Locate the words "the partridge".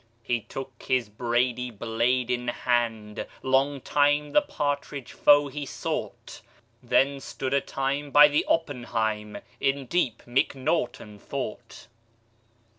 4.31-5.11